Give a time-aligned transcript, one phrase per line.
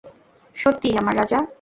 [0.55, 1.39] সত্যিই,- আমার রাজা।